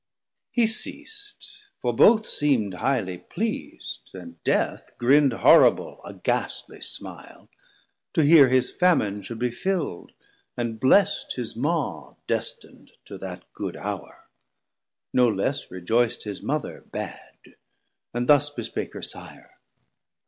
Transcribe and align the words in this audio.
He 0.49 0.65
ceas'd, 0.65 1.45
for 1.79 1.93
both 1.95 2.23
seemd 2.23 2.73
highly 2.73 3.19
pleasd, 3.19 4.15
and 4.15 4.43
Death 4.43 4.93
Grinnd 4.99 5.31
horrible 5.31 6.01
a 6.03 6.11
gastly 6.15 6.81
smile, 6.81 7.49
to 8.15 8.23
hear 8.23 8.47
His 8.49 8.71
famine 8.71 9.21
should 9.21 9.37
be 9.37 9.51
fill'd, 9.51 10.13
and 10.57 10.79
blest 10.79 11.33
his 11.35 11.55
mawe 11.55 12.15
Destin'd 12.25 12.93
to 13.05 13.19
that 13.19 13.43
good 13.53 13.77
hour: 13.77 14.27
no 15.13 15.27
less 15.29 15.67
rejoyc'd 15.69 16.23
His 16.23 16.41
mother 16.41 16.81
bad, 16.91 17.37
and 18.11 18.25
thus 18.27 18.49
bespake 18.49 18.93
her 18.95 19.03
Sire. 19.03 19.59